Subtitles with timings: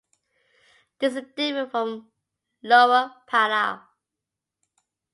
[0.97, 2.09] This is different from
[2.63, 3.81] Lower Parel.